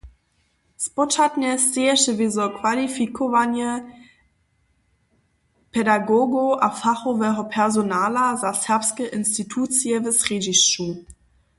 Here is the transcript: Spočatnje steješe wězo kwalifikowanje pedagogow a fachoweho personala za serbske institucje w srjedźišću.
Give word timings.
Spočatnje 0.85 1.51
steješe 1.65 2.11
wězo 2.19 2.45
kwalifikowanje 2.57 3.69
pedagogow 5.73 6.49
a 6.67 6.67
fachoweho 6.79 7.43
personala 7.55 8.25
za 8.41 8.51
serbske 8.63 9.03
institucje 9.19 9.93
w 10.03 10.05
srjedźišću. 10.21 10.87